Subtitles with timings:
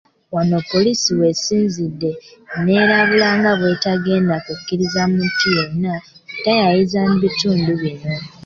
[0.35, 2.11] Wano poliisi w'esinzidde
[2.63, 5.93] n'erabula nga bwe batagenda kukkiriza muntu yenna
[6.29, 8.11] kutaayayiza mu bitundu bino.